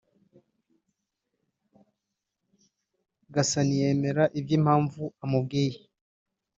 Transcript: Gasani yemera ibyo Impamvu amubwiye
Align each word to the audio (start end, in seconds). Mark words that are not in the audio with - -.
Gasani 3.33 3.75
yemera 3.81 4.23
ibyo 4.39 4.53
Impamvu 4.59 5.03
amubwiye 5.23 5.79